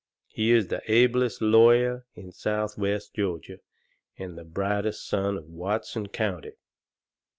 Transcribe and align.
He 0.29 0.49
is 0.51 0.69
the 0.69 0.81
ablest 0.91 1.43
lawyer 1.43 2.07
in 2.15 2.31
southwest 2.31 3.13
Georgia 3.13 3.59
and 4.17 4.35
the 4.35 4.43
brightest 4.43 5.07
son 5.07 5.37
of 5.37 5.45
Watson 5.45 6.07
County." 6.07 6.53